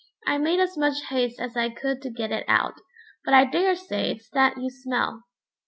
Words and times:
I 0.25 0.39
made 0.39 0.59
as 0.59 0.79
much 0.79 0.99
haste 1.09 1.39
as 1.39 1.55
I 1.55 1.69
could 1.69 2.01
to 2.01 2.09
get 2.09 2.31
it 2.31 2.43
out, 2.47 2.73
but 3.23 3.35
I 3.35 3.45
daresay 3.45 4.09
it's 4.13 4.31
that 4.31 4.57
you 4.57 4.71
smell." 4.71 5.25